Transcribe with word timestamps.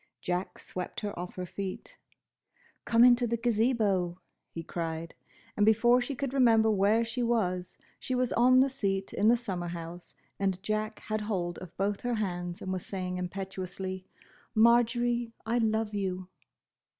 Jack 0.19 0.57
swept 0.57 1.01
her 1.01 1.13
off 1.19 1.35
her 1.35 1.45
feet. 1.45 1.95
"Come 2.85 3.03
into 3.03 3.27
the 3.27 3.37
Gazebo!" 3.37 4.19
he 4.49 4.63
cried, 4.63 5.13
and 5.55 5.63
before 5.63 6.01
she 6.01 6.15
could 6.15 6.33
remember 6.33 6.71
where 6.71 7.03
she 7.05 7.21
was, 7.21 7.77
she 7.99 8.15
was 8.15 8.33
on 8.33 8.59
the 8.61 8.69
seat 8.71 9.13
in 9.13 9.27
the 9.27 9.37
summer 9.37 9.67
house 9.67 10.15
and 10.39 10.63
Jack 10.63 10.97
had 11.01 11.21
hold 11.21 11.59
of 11.59 11.77
both 11.77 12.01
her 12.01 12.15
hands 12.15 12.63
and 12.63 12.73
was 12.73 12.83
saying 12.83 13.19
impetuously, 13.19 14.07
"Marjory, 14.55 15.33
I 15.45 15.59
love 15.59 15.93
you!" 15.93 16.29